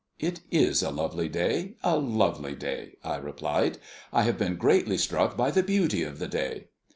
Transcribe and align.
"It 0.17 0.39
is 0.49 0.81
a 0.81 0.89
lovely 0.89 1.29
day; 1.29 1.75
a 1.83 1.95
lovely 1.95 2.55
day," 2.55 2.97
I 3.03 3.17
replied. 3.17 3.77
"I 4.11 4.23
have 4.23 4.35
been 4.39 4.55
greatly 4.55 4.97
struck 4.97 5.37
by 5.37 5.51
the 5.51 5.61
beauty 5.61 6.01
of 6.01 6.17
the 6.17 6.27
day." 6.27 6.69